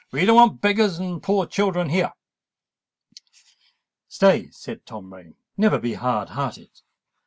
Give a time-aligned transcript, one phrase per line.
[0.11, 2.11] "We don't want beggars and poor children here."
[4.07, 6.71] "Stay!" cried Tom Rain: "never be hard hearted!"